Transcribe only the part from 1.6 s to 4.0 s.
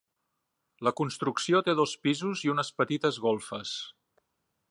té dos pisos i unes petites golfes.